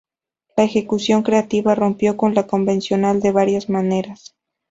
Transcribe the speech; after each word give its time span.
La 0.57 0.63
ejecución 0.63 1.21
creativa 1.21 1.75
rompió 1.75 2.17
con 2.17 2.33
lo 2.33 2.47
convencional 2.47 3.19
de 3.19 3.31
varias 3.31 3.69
maneras. 3.69 4.35